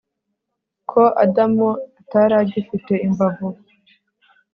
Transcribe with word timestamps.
Ko 0.89 1.01
Adamu 1.23 1.69
ataragifite 1.99 2.93
imbavu 3.07 3.47